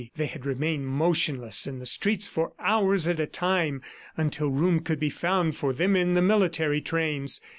They 0.15 0.25
had 0.25 0.47
remained 0.47 0.87
motionlesss 0.87 1.67
in 1.67 1.77
the 1.77 1.85
streets 1.85 2.27
for 2.27 2.53
hours 2.57 3.07
at 3.07 3.19
a 3.19 3.27
time, 3.27 3.83
until 4.17 4.49
room 4.49 4.79
could 4.79 4.99
be 4.99 5.11
found 5.11 5.55
for 5.55 5.73
them 5.73 5.95
in 5.95 6.15
the 6.15 6.23
military 6.23 6.81
trains. 6.81 7.39